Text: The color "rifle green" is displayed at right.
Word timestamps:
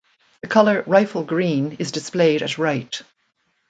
The 0.41 0.47
color 0.47 0.83
"rifle 0.87 1.23
green" 1.23 1.75
is 1.77 1.91
displayed 1.91 2.41
at 2.41 2.57
right. 2.57 2.99